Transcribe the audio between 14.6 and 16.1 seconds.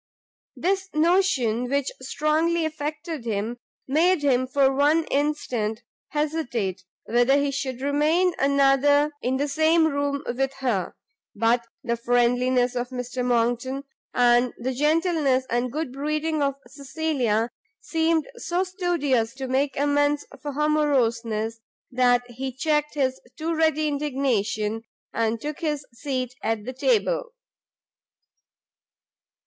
gentleness and good